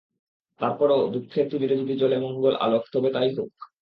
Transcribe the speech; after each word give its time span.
তার 0.59 0.73
পরও 0.79 0.99
দুঃখের 1.13 1.45
তিমিরে 1.49 1.75
যদি 1.77 1.93
জ্বলে 1.97 2.17
মঙ্গল 2.19 2.53
আলোক, 2.55 2.83
তবে 2.93 3.09
তা-ই 3.11 3.31
হোক। 3.37 3.51